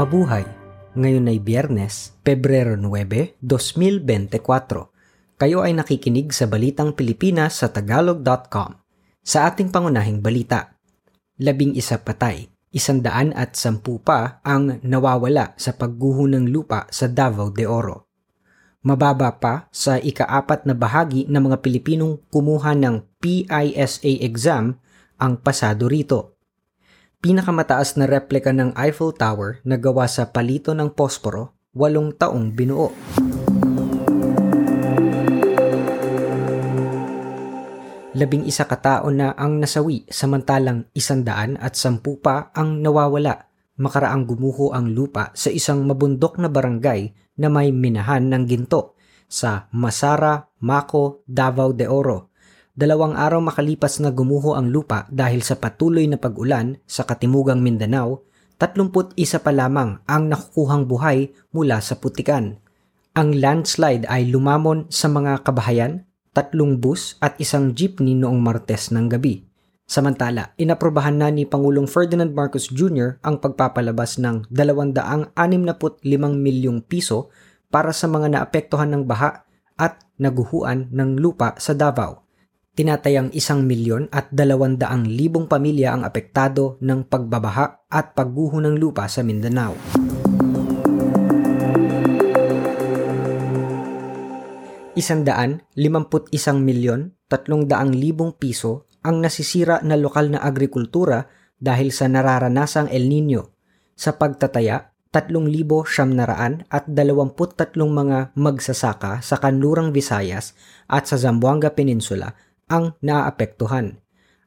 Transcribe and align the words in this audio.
Mabuhay! 0.00 0.48
Ngayon 0.96 1.28
ay 1.28 1.44
Biyernes, 1.44 2.16
Pebrero 2.24 2.72
9, 2.72 3.36
2024. 3.44 5.36
Kayo 5.36 5.60
ay 5.60 5.76
nakikinig 5.76 6.32
sa 6.32 6.48
Balitang 6.48 6.96
Pilipinas 6.96 7.60
sa 7.60 7.68
Tagalog.com. 7.68 8.80
Sa 9.20 9.44
ating 9.44 9.68
pangunahing 9.68 10.24
balita, 10.24 10.72
labing 11.36 11.76
isa 11.76 12.00
patay, 12.00 12.48
isandaan 12.72 13.36
at 13.36 13.60
sampu 13.60 14.00
pa 14.00 14.40
ang 14.40 14.80
nawawala 14.80 15.52
sa 15.60 15.76
pagguho 15.76 16.24
ng 16.32 16.48
lupa 16.48 16.88
sa 16.88 17.04
Davao 17.04 17.52
de 17.52 17.68
Oro. 17.68 18.08
Mababa 18.80 19.36
pa 19.36 19.68
sa 19.68 20.00
ikaapat 20.00 20.64
na 20.64 20.72
bahagi 20.72 21.28
ng 21.28 21.52
mga 21.52 21.60
Pilipinong 21.60 22.24
kumuha 22.32 22.72
ng 22.72 23.20
PISA 23.20 24.08
exam 24.24 24.80
ang 25.20 25.36
pasado 25.44 25.92
rito 25.92 26.39
pinakamataas 27.20 28.00
na 28.00 28.08
replika 28.08 28.48
ng 28.48 28.72
Eiffel 28.72 29.12
Tower 29.12 29.60
na 29.68 29.76
gawa 29.76 30.08
sa 30.08 30.32
palito 30.32 30.72
ng 30.72 30.88
posporo, 30.96 31.52
walong 31.76 32.16
taong 32.16 32.48
binuo. 32.56 32.88
Labing 38.16 38.48
isa 38.48 38.66
katao 38.66 39.12
na 39.12 39.36
ang 39.36 39.60
nasawi 39.60 40.08
samantalang 40.08 40.88
isandaan 40.96 41.60
at 41.60 41.78
sampu 41.78 42.18
pa 42.18 42.50
ang 42.56 42.80
nawawala 42.80 43.48
makaraang 43.80 44.28
gumuho 44.28 44.76
ang 44.76 44.92
lupa 44.92 45.32
sa 45.32 45.48
isang 45.48 45.88
mabundok 45.88 46.36
na 46.36 46.52
barangay 46.52 47.16
na 47.40 47.48
may 47.48 47.72
minahan 47.72 48.28
ng 48.28 48.44
ginto 48.44 48.98
sa 49.30 49.70
Masara, 49.72 50.52
Mako, 50.60 51.24
Davao 51.24 51.72
de 51.72 51.88
Oro 51.88 52.29
dalawang 52.80 53.12
araw 53.12 53.44
makalipas 53.44 54.00
na 54.00 54.08
gumuho 54.08 54.56
ang 54.56 54.72
lupa 54.72 55.04
dahil 55.12 55.44
sa 55.44 55.60
patuloy 55.60 56.08
na 56.08 56.16
pag-ulan 56.16 56.80
sa 56.88 57.04
katimugang 57.04 57.60
Mindanao, 57.60 58.24
31 58.56 59.12
pa 59.44 59.52
lamang 59.52 60.00
ang 60.08 60.32
nakukuhang 60.32 60.88
buhay 60.88 61.28
mula 61.52 61.84
sa 61.84 62.00
putikan. 62.00 62.56
Ang 63.12 63.36
landslide 63.36 64.08
ay 64.08 64.32
lumamon 64.32 64.88
sa 64.88 65.12
mga 65.12 65.44
kabahayan, 65.44 66.08
tatlong 66.32 66.80
bus 66.80 67.20
at 67.20 67.36
isang 67.36 67.76
jeepney 67.76 68.16
noong 68.16 68.40
Martes 68.40 68.88
ng 68.88 69.12
gabi. 69.12 69.44
Samantala, 69.84 70.56
inaprobahan 70.56 71.20
na 71.20 71.28
ni 71.28 71.44
Pangulong 71.44 71.84
Ferdinand 71.84 72.32
Marcos 72.32 72.72
Jr. 72.72 73.20
ang 73.20 73.42
pagpapalabas 73.42 74.16
ng 74.22 74.48
265 74.48 76.00
milyong 76.32 76.80
piso 76.88 77.28
para 77.68 77.92
sa 77.92 78.08
mga 78.08 78.40
naapektuhan 78.40 78.88
ng 78.88 79.02
baha 79.04 79.44
at 79.76 80.00
naguhuan 80.16 80.88
ng 80.94 81.18
lupa 81.20 81.58
sa 81.60 81.76
Davao 81.76 82.29
tinatayang 82.74 83.34
isang 83.34 83.66
milyon 83.66 84.08
at 84.14 84.30
dalawandaang 84.30 85.04
libong 85.04 85.50
pamilya 85.50 85.94
ang 85.94 86.02
apektado 86.06 86.78
ng 86.80 87.06
pagbabaha 87.10 87.90
at 87.90 88.14
pagguho 88.14 88.62
ng 88.62 88.78
lupa 88.78 89.10
sa 89.10 89.26
Mindanao. 89.26 89.74
Isandaan, 94.94 95.64
limamput 95.80 96.28
isang 96.28 96.60
milyon, 96.60 97.16
tatlong 97.24 97.64
daang 97.64 97.94
libong 97.94 98.36
piso 98.36 98.90
ang 99.00 99.24
nasisira 99.24 99.80
na 99.80 99.96
lokal 99.96 100.28
na 100.28 100.44
agrikultura 100.44 101.24
dahil 101.56 101.88
sa 101.88 102.04
nararanasang 102.04 102.92
El 102.92 103.08
Nino. 103.08 103.56
Sa 103.96 104.20
pagtataya, 104.20 104.92
tatlong 105.08 105.48
libo 105.48 105.88
siyam 105.88 106.12
naraan 106.12 106.68
at 106.68 106.84
dalawamput 106.86 107.56
tatlong 107.56 107.90
mga 107.90 108.36
magsasaka 108.36 109.24
sa 109.24 109.36
Kanlurang 109.40 109.90
Visayas 109.90 110.52
at 110.86 111.08
sa 111.08 111.16
Zamboanga 111.16 111.72
Peninsula 111.72 112.49
ang 112.70 112.94
naaapektuhan. 113.02 113.98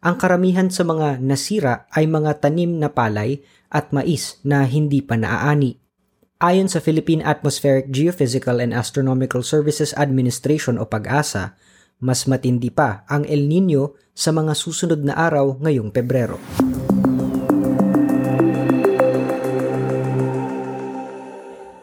Ang 0.04 0.16
karamihan 0.20 0.68
sa 0.72 0.88
mga 0.88 1.20
nasira 1.20 1.88
ay 1.92 2.08
mga 2.08 2.40
tanim 2.44 2.80
na 2.80 2.92
palay 2.92 3.44
at 3.68 3.92
mais 3.92 4.40
na 4.44 4.64
hindi 4.64 5.00
pa 5.00 5.20
naaani. 5.20 5.80
Ayon 6.44 6.68
sa 6.68 6.84
Philippine 6.84 7.24
Atmospheric 7.24 7.88
Geophysical 7.88 8.60
and 8.60 8.76
Astronomical 8.76 9.48
Services 9.48 9.96
Administration 9.96 10.76
o 10.76 10.84
PAGASA, 10.84 11.56
mas 12.04 12.28
matindi 12.28 12.68
pa 12.68 13.08
ang 13.08 13.24
El 13.24 13.48
Nino 13.48 13.96
sa 14.12 14.36
mga 14.36 14.52
susunod 14.52 15.00
na 15.08 15.16
araw 15.16 15.64
ngayong 15.64 15.96
Pebrero. 15.96 16.36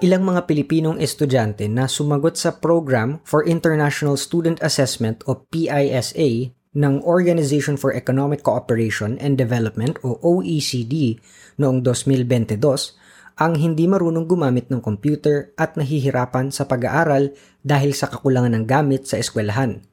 Ilang 0.00 0.32
mga 0.32 0.48
Pilipinong 0.48 0.96
estudyante 0.96 1.68
na 1.68 1.84
sumagot 1.84 2.32
sa 2.32 2.56
Program 2.56 3.20
for 3.20 3.44
International 3.44 4.16
Student 4.16 4.56
Assessment 4.64 5.20
o 5.28 5.44
PISA 5.44 6.56
ng 6.72 6.94
Organization 7.04 7.76
for 7.76 7.92
Economic 7.92 8.40
Cooperation 8.40 9.20
and 9.20 9.36
Development 9.36 10.00
o 10.00 10.16
OECD 10.24 11.20
noong 11.60 11.84
2022 11.84 12.96
ang 13.44 13.52
hindi 13.60 13.84
marunong 13.84 14.24
gumamit 14.24 14.72
ng 14.72 14.80
computer 14.80 15.52
at 15.60 15.76
nahihirapan 15.76 16.48
sa 16.48 16.64
pag-aaral 16.64 17.36
dahil 17.60 17.92
sa 17.92 18.08
kakulangan 18.08 18.56
ng 18.56 18.64
gamit 18.64 19.04
sa 19.04 19.20
eskwelahan. 19.20 19.84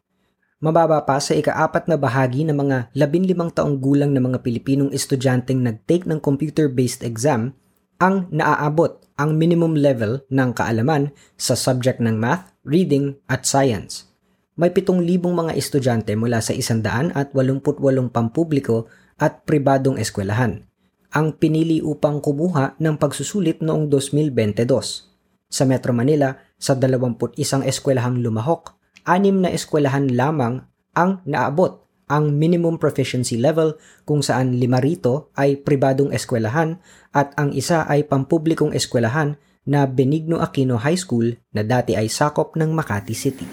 Mababa 0.64 1.04
pa 1.04 1.20
sa 1.20 1.36
ikaapat 1.36 1.92
na 1.92 2.00
bahagi 2.00 2.48
ng 2.48 2.56
mga 2.56 2.96
15 2.96 3.60
taong 3.60 3.76
gulang 3.84 4.16
na 4.16 4.24
mga 4.24 4.40
Pilipinong 4.40 4.96
estudyanteng 4.96 5.60
nag-take 5.60 6.08
ng 6.08 6.24
computer-based 6.24 7.04
exam 7.04 7.60
ang 7.98 8.30
naaabot 8.30 9.02
ang 9.18 9.34
minimum 9.34 9.74
level 9.74 10.22
ng 10.30 10.54
kaalaman 10.54 11.10
sa 11.38 11.58
subject 11.58 11.98
ng 11.98 12.18
math, 12.18 12.54
reading 12.62 13.18
at 13.26 13.50
science. 13.50 14.06
May 14.58 14.74
7,000 14.74 15.02
mga 15.22 15.54
estudyante 15.54 16.14
mula 16.18 16.42
sa 16.42 16.54
188 16.54 17.34
pampubliko 18.14 18.90
at 19.18 19.46
pribadong 19.46 19.98
eskwelahan 20.02 20.68
ang 21.18 21.34
pinili 21.34 21.80
upang 21.80 22.20
kumuha 22.20 22.76
ng 22.78 22.96
pagsusulit 23.00 23.64
noong 23.64 23.88
2022. 23.90 24.68
Sa 25.48 25.64
Metro 25.64 25.96
Manila, 25.96 26.36
sa 26.60 26.76
21 26.76 27.64
eskwelahang 27.64 28.20
lumahok, 28.20 28.76
anim 29.08 29.40
na 29.40 29.50
eskwelahan 29.50 30.12
lamang 30.12 30.68
ang 30.92 31.24
naabot 31.24 31.87
ang 32.08 32.40
minimum 32.40 32.80
proficiency 32.80 33.36
level 33.36 33.76
kung 34.08 34.24
saan 34.24 34.56
lima 34.56 34.80
rito 34.80 35.30
ay 35.36 35.60
pribadong 35.60 36.16
eskwelahan 36.16 36.80
at 37.12 37.36
ang 37.36 37.52
isa 37.52 37.84
ay 37.84 38.08
pampublikong 38.08 38.72
eskwelahan 38.72 39.36
na 39.68 39.84
Benigno 39.84 40.40
Aquino 40.40 40.80
High 40.80 40.96
School 40.96 41.36
na 41.52 41.68
dati 41.68 42.00
ay 42.00 42.08
sakop 42.08 42.56
ng 42.56 42.72
Makati 42.72 43.12
City. 43.12 43.48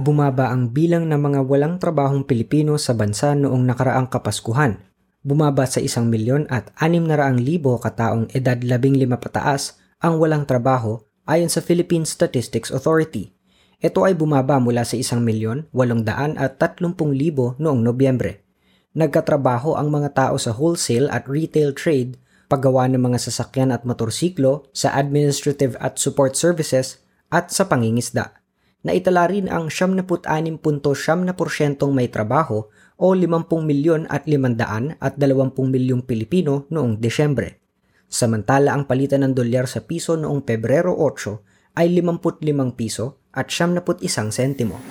Bumaba 0.00 0.50
ang 0.50 0.74
bilang 0.74 1.06
ng 1.06 1.20
mga 1.20 1.40
walang 1.46 1.78
trabahong 1.78 2.26
Pilipino 2.26 2.74
sa 2.82 2.98
bansa 2.98 3.38
noong 3.38 3.62
nakaraang 3.62 4.10
Kapaskuhan. 4.10 4.82
Bumaba 5.22 5.68
sa 5.68 5.78
isang 5.78 6.10
milyon 6.10 6.50
at 6.50 6.72
anim 6.80 7.04
na 7.04 7.14
raang 7.14 7.38
libo 7.38 7.76
kataong 7.78 8.32
edad 8.34 8.58
labing 8.58 8.96
lima 8.96 9.20
pataas 9.20 9.76
ang 10.00 10.16
walang 10.16 10.48
trabaho 10.48 10.98
ayon 11.28 11.52
sa 11.52 11.60
Philippine 11.64 12.08
Statistics 12.08 12.72
Authority. 12.72 13.34
Ito 13.80 14.04
ay 14.04 14.12
bumaba 14.12 14.60
mula 14.60 14.84
sa 14.84 14.96
1 14.96 15.20
milyon 15.24 15.68
830 15.72 17.16
libo 17.16 17.56
noong 17.56 17.80
Nobyembre. 17.80 18.44
Nagkatrabaho 18.92 19.78
ang 19.78 19.88
mga 19.88 20.12
tao 20.12 20.36
sa 20.36 20.52
wholesale 20.52 21.08
at 21.08 21.24
retail 21.30 21.72
trade, 21.72 22.20
paggawa 22.50 22.90
ng 22.90 23.00
mga 23.00 23.18
sasakyan 23.30 23.72
at 23.72 23.86
motorsiklo, 23.86 24.68
sa 24.74 24.92
administrative 24.98 25.78
at 25.80 25.96
support 25.96 26.34
services, 26.34 27.00
at 27.30 27.54
sa 27.54 27.70
pangingisda. 27.70 28.36
Naitala 28.80 29.28
rin 29.28 29.46
ang 29.46 29.68
76.7% 29.68 30.24
may 31.92 32.08
trabaho 32.08 32.64
o 33.00 33.06
50 33.12 33.48
milyon 33.64 34.08
at 34.08 34.24
500 34.24 34.96
at 34.98 35.14
20 35.16 35.56
milyong 35.56 36.02
Pilipino 36.04 36.64
noong 36.72 36.96
Desyembre. 36.96 37.59
Samantala 38.10 38.74
ang 38.74 38.90
palitan 38.90 39.22
ng 39.22 39.38
dolyar 39.38 39.70
sa 39.70 39.86
piso 39.86 40.18
noong 40.18 40.42
Pebrero 40.42 40.98
8 40.98 41.78
ay 41.78 41.94
55 41.94 42.74
piso 42.74 43.22
at 43.30 43.46
71 43.46 44.34
sentimo. 44.34 44.82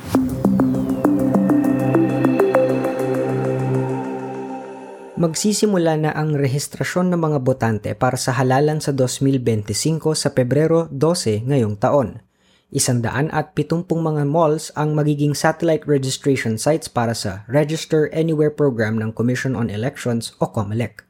Magsisimula 5.19 5.99
na 5.99 6.15
ang 6.15 6.31
rehistrasyon 6.31 7.11
ng 7.11 7.19
mga 7.19 7.39
botante 7.43 7.91
para 7.91 8.15
sa 8.15 8.31
halalan 8.39 8.79
sa 8.79 8.95
2025 8.95 9.99
sa 10.15 10.31
Pebrero 10.31 10.87
12 10.87 11.43
ngayong 11.43 11.75
taon. 11.75 12.23
Isandaan 12.71 13.27
at 13.35 13.51
pitumpong 13.51 13.99
mga 13.99 14.23
malls 14.23 14.71
ang 14.79 14.95
magiging 14.95 15.35
satellite 15.35 15.83
registration 15.83 16.55
sites 16.55 16.87
para 16.87 17.11
sa 17.11 17.43
Register 17.51 18.07
Anywhere 18.15 18.53
program 18.53 18.95
ng 18.95 19.11
Commission 19.11 19.59
on 19.59 19.67
Elections 19.67 20.31
o 20.39 20.47
COMELEC 20.47 21.08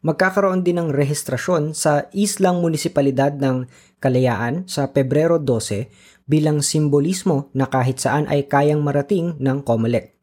magkakaroon 0.00 0.64
din 0.64 0.80
ng 0.80 0.88
rehistrasyon 0.92 1.76
sa 1.76 2.08
Islang 2.16 2.64
Munisipalidad 2.64 3.36
ng 3.36 3.68
Kalayaan 4.00 4.64
sa 4.64 4.88
Pebrero 4.88 5.36
12 5.36 6.24
bilang 6.24 6.64
simbolismo 6.64 7.52
na 7.52 7.68
kahit 7.68 8.00
saan 8.00 8.24
ay 8.32 8.48
kayang 8.48 8.80
marating 8.80 9.36
ng 9.36 9.60
COMELEC. 9.60 10.16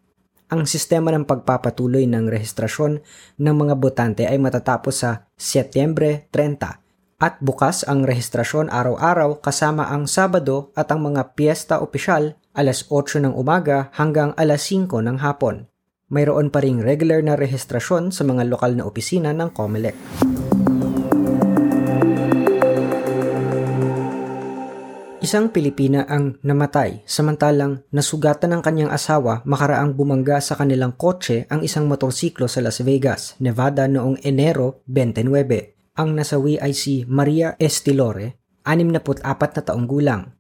Ang 0.48 0.64
sistema 0.64 1.12
ng 1.12 1.28
pagpapatuloy 1.28 2.08
ng 2.08 2.32
rehistrasyon 2.32 3.04
ng 3.38 3.56
mga 3.56 3.76
botante 3.78 4.24
ay 4.24 4.40
matatapos 4.40 5.04
sa 5.04 5.28
Setyembre 5.36 6.32
30 6.32 6.88
at 7.18 7.42
bukas 7.42 7.82
ang 7.84 8.06
rehistrasyon 8.06 8.70
araw-araw 8.70 9.42
kasama 9.42 9.90
ang 9.90 10.06
Sabado 10.06 10.70
at 10.78 10.88
ang 10.94 11.02
mga 11.02 11.34
piyesta 11.34 11.82
opisyal 11.82 12.38
alas 12.54 12.86
8 12.90 13.22
ng 13.26 13.34
umaga 13.34 13.90
hanggang 13.94 14.34
alas 14.38 14.70
5 14.70 14.90
ng 14.90 15.18
hapon. 15.22 15.70
Mayroon 16.08 16.48
pa 16.48 16.64
ring 16.64 16.80
regular 16.80 17.20
na 17.20 17.36
rehistrasyon 17.36 18.16
sa 18.16 18.24
mga 18.24 18.48
lokal 18.48 18.80
na 18.80 18.88
opisina 18.88 19.36
ng 19.36 19.50
COMELEC. 19.52 19.96
Isang 25.28 25.52
Pilipina 25.52 26.08
ang 26.08 26.40
namatay 26.40 27.04
samantalang 27.04 27.84
nasugatan 27.92 28.56
ng 28.56 28.62
kanyang 28.64 28.96
asawa 28.96 29.44
makaraang 29.44 29.92
bumangga 29.92 30.40
sa 30.40 30.56
kanilang 30.56 30.96
kotse 30.96 31.44
ang 31.52 31.68
isang 31.68 31.84
motorsiklo 31.84 32.48
sa 32.48 32.64
Las 32.64 32.80
Vegas, 32.80 33.36
Nevada 33.44 33.92
noong 33.92 34.24
Enero 34.24 34.88
29. 34.88 36.00
Ang 36.00 36.10
nasawi 36.16 36.64
ay 36.64 36.72
si 36.72 37.04
Maria 37.12 37.60
Estilore, 37.60 38.40
64 38.64 39.60
na 39.60 39.62
taong 39.68 39.84
gulang. 39.84 40.37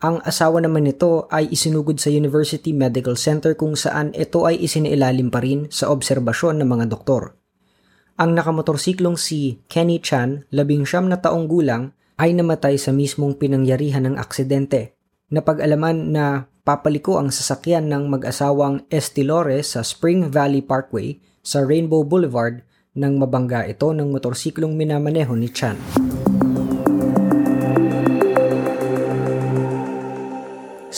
Ang 0.00 0.24
asawa 0.24 0.64
naman 0.64 0.88
nito 0.88 1.28
ay 1.28 1.52
isinugod 1.52 2.00
sa 2.00 2.08
University 2.08 2.72
Medical 2.72 3.20
Center 3.20 3.52
kung 3.52 3.76
saan 3.76 4.16
ito 4.16 4.48
ay 4.48 4.56
isinailalim 4.56 5.28
pa 5.28 5.44
rin 5.44 5.68
sa 5.68 5.92
obserbasyon 5.92 6.56
ng 6.56 6.68
mga 6.72 6.88
doktor. 6.88 7.36
Ang 8.16 8.32
nakamotorsiklong 8.32 9.20
si 9.20 9.60
Kenny 9.68 10.00
Chan, 10.00 10.48
labing 10.56 10.88
siyam 10.88 11.12
na 11.12 11.20
taong 11.20 11.44
gulang, 11.44 11.92
ay 12.16 12.32
namatay 12.32 12.80
sa 12.80 12.96
mismong 12.96 13.36
pinangyarihan 13.36 14.08
ng 14.08 14.16
aksidente. 14.16 14.96
Napag-alaman 15.28 16.16
na 16.16 16.48
papaliko 16.64 17.20
ang 17.20 17.28
sasakyan 17.28 17.92
ng 17.92 18.08
mag-asawang 18.08 18.88
Estilore 18.88 19.60
sa 19.60 19.84
Spring 19.84 20.32
Valley 20.32 20.64
Parkway 20.64 21.20
sa 21.44 21.60
Rainbow 21.60 22.08
Boulevard 22.08 22.64
nang 22.96 23.20
mabangga 23.20 23.68
ito 23.68 23.92
ng 23.92 24.08
motorsiklong 24.08 24.72
minamaneho 24.72 25.36
ni 25.36 25.52
Chan. 25.52 25.76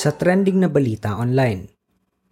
Sa 0.02 0.10
trending 0.10 0.58
na 0.58 0.66
balita 0.66 1.14
online, 1.14 1.70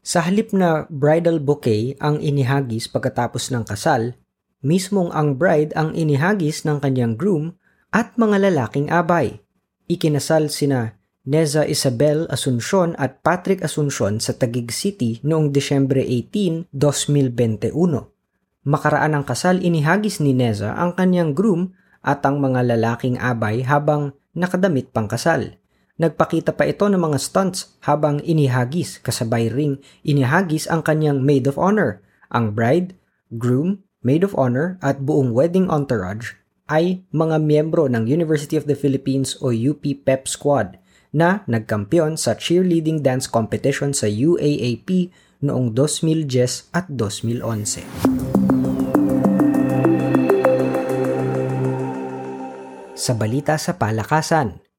sa 0.03 0.27
halip 0.27 0.51
na 0.51 0.91
bridal 0.91 1.39
bouquet 1.39 1.95
ang 2.03 2.19
inihagis 2.19 2.91
pagkatapos 2.91 3.55
ng 3.55 3.63
kasal, 3.63 4.19
mismong 4.59 5.15
ang 5.15 5.39
bride 5.39 5.71
ang 5.79 5.95
inihagis 5.95 6.67
ng 6.67 6.83
kanyang 6.83 7.15
groom 7.15 7.55
at 7.95 8.19
mga 8.19 8.51
lalaking 8.51 8.91
abay. 8.91 9.39
Ikinasal 9.87 10.51
sina 10.51 10.99
Neza 11.23 11.63
Isabel 11.63 12.27
Asuncion 12.27 12.99
at 12.99 13.23
Patrick 13.23 13.63
Asuncion 13.63 14.19
sa 14.19 14.35
Taguig 14.35 14.75
City 14.75 15.23
noong 15.23 15.55
Desyembre 15.55 16.03
18, 16.03 16.75
2021. 16.75 17.71
Makaraan 18.67 19.15
ng 19.15 19.23
kasal 19.23 19.63
inihagis 19.63 20.19
ni 20.19 20.35
Neza 20.35 20.75
ang 20.75 20.99
kanyang 20.99 21.39
groom 21.39 21.71
at 22.03 22.19
ang 22.27 22.43
mga 22.43 22.67
lalaking 22.67 23.15
abay 23.23 23.63
habang 23.63 24.11
nakadamit 24.35 24.91
pang 24.91 25.07
kasal. 25.07 25.60
Nagpakita 26.01 26.57
pa 26.57 26.65
ito 26.65 26.89
ng 26.89 26.97
mga 26.97 27.21
stunts 27.21 27.77
habang 27.85 28.25
inihagis 28.25 29.05
kasabay 29.05 29.53
ring 29.53 29.85
inihagis 30.01 30.65
ang 30.65 30.81
kanyang 30.81 31.21
maid 31.21 31.45
of 31.45 31.61
honor, 31.61 32.01
ang 32.33 32.57
bride, 32.57 32.97
groom, 33.37 33.85
maid 34.01 34.25
of 34.25 34.33
honor 34.33 34.81
at 34.81 35.05
buong 35.05 35.37
wedding 35.37 35.69
entourage 35.69 36.41
ay 36.73 37.05
mga 37.13 37.37
miyembro 37.45 37.85
ng 37.93 38.09
University 38.09 38.57
of 38.57 38.65
the 38.65 38.73
Philippines 38.73 39.37
o 39.45 39.53
UP 39.53 39.85
PEP 39.85 40.25
Squad 40.25 40.81
na 41.13 41.45
nagkampiyon 41.45 42.17
sa 42.17 42.33
cheerleading 42.33 43.05
dance 43.05 43.29
competition 43.29 43.93
sa 43.93 44.09
UAAP 44.09 45.13
noong 45.45 45.77
2010 45.77 46.73
at 46.73 46.89
2011. 46.89 47.85
Sa 52.97 53.13
balita 53.13 53.61
sa 53.61 53.77
palakasan, 53.77 54.70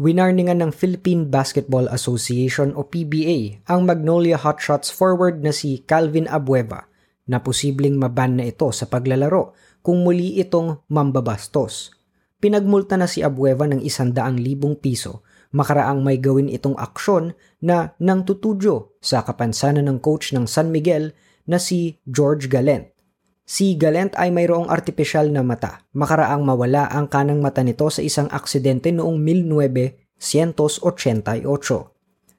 winarningan 0.00 0.64
ng 0.64 0.72
Philippine 0.72 1.28
Basketball 1.28 1.84
Association 1.92 2.72
o 2.72 2.88
PBA 2.88 3.60
ang 3.68 3.84
Magnolia 3.84 4.40
Hotshots 4.40 4.88
forward 4.88 5.44
na 5.44 5.52
si 5.52 5.84
Calvin 5.84 6.24
Abueva 6.24 6.88
na 7.28 7.44
posibleng 7.44 8.00
maban 8.00 8.40
na 8.40 8.48
ito 8.48 8.72
sa 8.72 8.88
paglalaro 8.88 9.52
kung 9.84 10.00
muli 10.00 10.40
itong 10.40 10.88
mambabastos. 10.88 11.92
Pinagmulta 12.40 12.96
na 12.96 13.04
si 13.04 13.20
Abueva 13.20 13.68
ng 13.68 13.84
isandaang 13.84 14.40
libong 14.40 14.80
piso 14.80 15.20
makaraang 15.50 16.00
may 16.00 16.18
gawin 16.18 16.48
itong 16.48 16.78
aksyon 16.78 17.34
na 17.60 17.92
nang 17.98 18.22
tutudyo 18.22 18.94
sa 19.02 19.26
kapansanan 19.26 19.86
ng 19.90 19.98
coach 19.98 20.30
ng 20.30 20.46
San 20.46 20.70
Miguel 20.70 21.12
na 21.44 21.58
si 21.58 21.98
George 22.06 22.46
Galent. 22.46 22.88
Si 23.50 23.74
Galent 23.74 24.14
ay 24.14 24.30
mayroong 24.30 24.70
artipisyal 24.70 25.34
na 25.34 25.42
mata, 25.42 25.82
makaraang 25.90 26.46
mawala 26.46 26.86
ang 26.86 27.10
kanang 27.10 27.42
mata 27.42 27.66
nito 27.66 27.90
sa 27.90 27.98
isang 27.98 28.30
aksidente 28.30 28.94
noong 28.94 29.18
1988. 29.18 30.22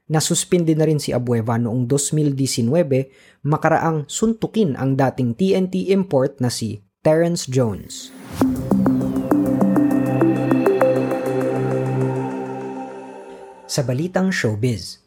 Nasuspindi 0.08 0.72
na 0.72 0.88
rin 0.88 1.04
si 1.04 1.12
Abueva 1.12 1.60
noong 1.60 1.84
2019 1.84 3.44
makaraang 3.44 4.08
suntukin 4.08 4.80
ang 4.80 4.96
dating 4.96 5.36
TNT 5.36 5.92
import 5.92 6.40
na 6.40 6.48
si 6.48 6.80
Terence 7.04 7.44
Jones. 7.44 8.16
Sa 13.68 13.84
balitang 13.84 14.32
showbiz, 14.32 15.01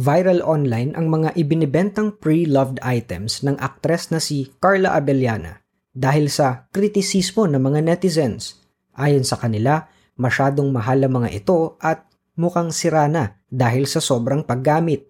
viral 0.00 0.40
online 0.40 0.96
ang 0.96 1.12
mga 1.12 1.36
ibinibentang 1.36 2.16
pre-loved 2.16 2.80
items 2.80 3.44
ng 3.44 3.60
aktres 3.60 4.08
na 4.08 4.16
si 4.16 4.48
Carla 4.56 4.96
Abellana 4.96 5.60
dahil 5.92 6.32
sa 6.32 6.64
kritisismo 6.72 7.44
ng 7.44 7.60
mga 7.60 7.84
netizens. 7.84 8.64
Ayon 8.96 9.28
sa 9.28 9.36
kanila, 9.36 9.92
masyadong 10.16 10.72
mahal 10.72 11.04
ang 11.04 11.20
mga 11.20 11.36
ito 11.36 11.76
at 11.84 12.08
mukhang 12.40 12.72
sira 12.72 13.12
na 13.12 13.36
dahil 13.52 13.84
sa 13.84 14.00
sobrang 14.00 14.40
paggamit. 14.40 15.04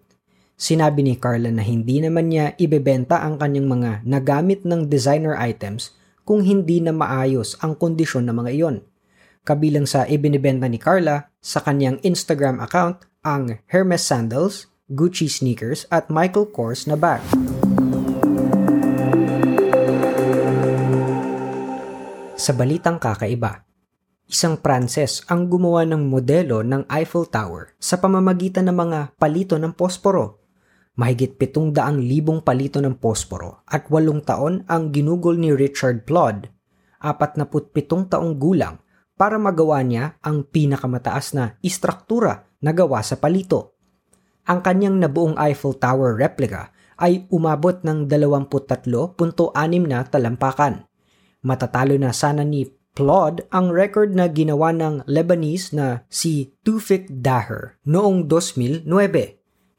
Sinabi 0.59 1.07
ni 1.07 1.15
Carla 1.15 1.47
na 1.49 1.63
hindi 1.63 2.03
naman 2.03 2.27
niya 2.27 2.53
ibebenta 2.59 3.23
ang 3.23 3.39
kanyang 3.39 3.71
mga 3.71 3.91
nagamit 4.03 4.67
ng 4.67 4.91
designer 4.91 5.39
items 5.39 5.95
kung 6.27 6.43
hindi 6.43 6.83
na 6.83 6.91
maayos 6.91 7.55
ang 7.63 7.79
kondisyon 7.79 8.27
ng 8.27 8.35
mga 8.43 8.51
iyon. 8.59 8.77
Kabilang 9.41 9.89
sa 9.89 10.05
ibinibenta 10.05 10.67
ni 10.67 10.77
Carla 10.77 11.31
sa 11.41 11.63
kanyang 11.63 11.97
Instagram 12.05 12.61
account 12.61 13.01
ang 13.25 13.57
Hermes 13.71 14.05
sandals, 14.05 14.70
Gucci 14.91 15.31
sneakers 15.31 15.87
at 15.87 16.11
Michael 16.11 16.51
Kors 16.51 16.83
na 16.91 16.99
bag. 16.99 17.23
Sa 22.35 22.51
balitang 22.51 22.99
kakaiba, 22.99 23.63
isang 24.27 24.59
Pranses 24.59 25.23
ang 25.31 25.47
gumawa 25.47 25.87
ng 25.87 26.11
modelo 26.11 26.59
ng 26.59 26.91
Eiffel 26.91 27.31
Tower 27.31 27.71
sa 27.79 27.95
pamamagitan 28.03 28.67
ng 28.67 28.75
mga 28.75 28.99
palito 29.15 29.55
ng 29.55 29.71
posporo 29.71 30.41
Mahigit 30.91 31.39
pitong 31.39 31.71
daang 31.71 32.03
libong 32.03 32.43
palito 32.43 32.83
ng 32.83 32.99
posporo 32.99 33.63
at 33.63 33.87
walong 33.87 34.19
taon 34.27 34.67
ang 34.67 34.91
ginugol 34.91 35.39
ni 35.39 35.55
Richard 35.55 36.03
na 37.39 37.47
pitong 37.71 38.11
taong 38.11 38.35
gulang 38.35 38.75
para 39.15 39.39
magawa 39.39 39.79
niya 39.87 40.19
ang 40.19 40.43
pinakamataas 40.43 41.31
na 41.31 41.55
istruktura 41.63 42.43
na 42.59 42.75
gawa 42.75 42.99
sa 43.01 43.15
palito. 43.15 43.70
Ang 44.49 44.65
kanyang 44.65 44.97
nabuong 44.97 45.37
Eiffel 45.37 45.77
Tower 45.77 46.17
replica 46.17 46.73
ay 47.01 47.25
umabot 47.29 47.81
ng 47.81 48.09
23.6 48.09 49.17
na 49.89 49.99
talampakan. 50.05 50.85
Matatalo 51.41 51.97
na 51.97 52.13
sana 52.13 52.45
ni 52.45 52.69
Plodd 52.91 53.47
ang 53.55 53.71
record 53.71 54.11
na 54.11 54.27
ginawa 54.27 54.75
ng 54.75 55.07
Lebanese 55.07 55.71
na 55.71 56.03
si 56.11 56.51
Tufik 56.61 57.07
Daher 57.07 57.79
noong 57.87 58.27
2009 58.27 58.83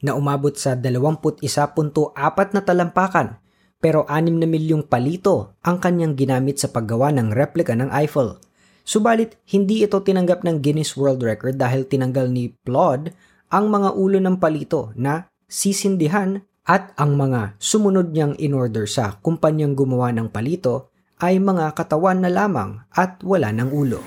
na 0.02 0.16
umabot 0.16 0.56
sa 0.56 0.74
21.4 0.74 2.16
na 2.56 2.60
talampakan 2.64 3.38
pero 3.82 4.06
6 4.08 4.42
na 4.42 4.46
milyong 4.46 4.86
palito 4.86 5.58
ang 5.60 5.82
kanyang 5.82 6.14
ginamit 6.14 6.56
sa 6.62 6.70
paggawa 6.70 7.10
ng 7.12 7.34
replika 7.34 7.74
ng 7.74 7.90
Eiffel. 7.90 8.38
Subalit, 8.82 9.38
hindi 9.50 9.82
ito 9.84 9.98
tinanggap 10.02 10.42
ng 10.42 10.58
Guinness 10.58 10.98
World 10.98 11.22
Record 11.22 11.58
dahil 11.58 11.86
tinanggal 11.86 12.30
ni 12.30 12.50
Plodd 12.64 13.14
ang 13.52 13.68
mga 13.68 13.92
ulo 13.92 14.16
ng 14.16 14.40
palito 14.40 14.96
na 14.96 15.28
sisindihan 15.44 16.40
at 16.64 16.96
ang 16.96 17.20
mga 17.20 17.60
sumunod 17.60 18.16
niyang 18.16 18.32
in-order 18.40 18.88
sa 18.88 19.20
kumpanyang 19.20 19.76
gumawa 19.76 20.08
ng 20.08 20.32
palito 20.32 20.88
ay 21.20 21.36
mga 21.36 21.76
katawan 21.76 22.24
na 22.24 22.32
lamang 22.32 22.80
at 22.96 23.20
wala 23.20 23.52
ng 23.52 23.68
ulo. 23.68 24.00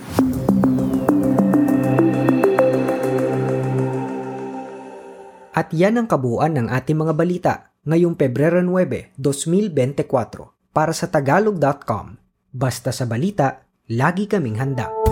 At 5.56 5.72
yan 5.72 6.02
ang 6.02 6.08
kabuuan 6.10 6.58
ng 6.58 6.68
ating 6.68 6.98
mga 7.00 7.14
balita 7.16 7.54
ngayong 7.86 8.18
Pebrero 8.18 8.60
9, 8.60 9.16
2024 9.16 10.74
para 10.76 10.92
sa 10.92 11.08
tagalog.com. 11.08 12.18
Basta 12.50 12.90
sa 12.92 13.08
balita, 13.08 13.64
lagi 13.88 14.28
kaming 14.28 14.60
handa. 14.60 15.05